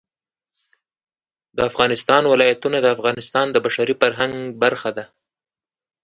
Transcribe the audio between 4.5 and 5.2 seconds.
برخه ده.